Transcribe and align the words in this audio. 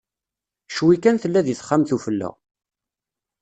Ccwi 0.69 0.95
kan 1.03 1.17
tella 1.21 1.41
deg 1.45 1.57
texxamt 1.57 1.95
ufella. 1.95 2.29